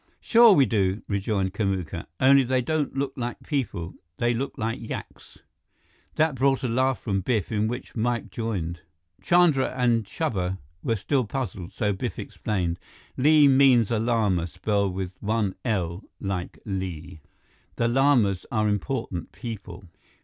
[0.19, 2.07] "Sure we do," rejoined Kamuka.
[2.19, 3.93] "Only they don't look like people.
[4.17, 5.37] They look like yaks."
[6.15, 8.81] That brought a laugh from Biff, in which Mike joined.
[9.21, 12.79] Chandra and Chuba were still puzzled, so Biff explained:
[13.15, 17.21] "Li means a Lama, spelled with one 'L' like Li.
[17.75, 19.85] The Lamas are important people.